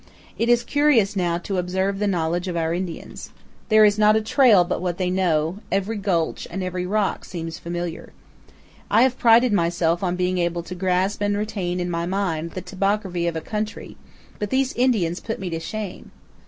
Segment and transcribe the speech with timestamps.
[0.35, 3.29] It is curious now to observe the knowledge of our Indians.
[3.69, 7.59] There is not a trail but what they know; every gulch and every rock seems
[7.59, 8.11] familiar.
[8.89, 12.63] I have prided myself on being able to grasp and retain in my mind the
[12.63, 13.19] topog 300 CANYONS OF THE COLORADO.
[13.19, 13.97] raphy of a country;
[14.39, 16.09] but these Indians put me to shame.